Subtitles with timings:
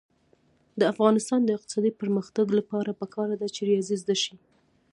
[0.79, 4.35] د افغانستان د اقتصادي پرمختګ لپاره پکار ده چې ریاضي زده شي.